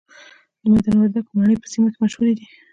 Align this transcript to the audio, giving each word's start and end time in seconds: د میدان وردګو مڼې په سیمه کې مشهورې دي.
د 0.61 0.63
میدان 0.71 0.95
وردګو 0.97 1.37
مڼې 1.39 1.55
په 1.61 1.67
سیمه 1.73 1.89
کې 1.93 1.97
مشهورې 2.03 2.33
دي. 2.37 2.45